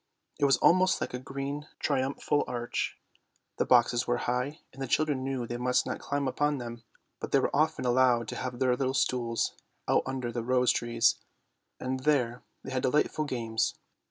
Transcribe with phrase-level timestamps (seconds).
[0.39, 2.97] It was almost like a green triumphal arch.
[3.57, 6.63] The boxes were high, and the children knew they must not climb up on to
[6.63, 6.83] them,
[7.19, 9.53] but they were often allowed to have their little stools
[9.87, 11.19] out under the rose trees,
[11.79, 13.75] and there they had delightful games.